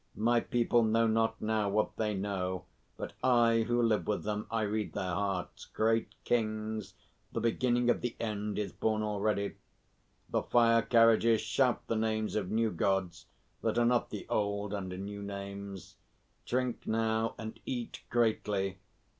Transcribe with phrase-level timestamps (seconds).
[0.15, 2.65] My people know not now what they know;
[2.97, 5.65] but I, who live with them, I read their hearts.
[5.65, 6.95] Great Kings,
[7.31, 9.57] the beginning of the end is born already.
[10.27, 13.27] The fire carriages shout the names of new Gods
[13.61, 15.97] that are not the old under new names.
[16.47, 18.79] Drink now and eat greatly!